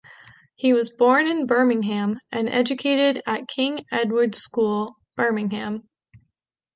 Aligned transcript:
He 0.55 0.73
was 0.73 0.89
born 0.89 1.27
in 1.27 1.45
Birmingham, 1.45 2.19
and 2.31 2.49
educated 2.49 3.21
at 3.27 3.47
King 3.47 3.85
Edward's 3.91 4.39
School, 4.39 4.95
Birmingham. 5.15 5.87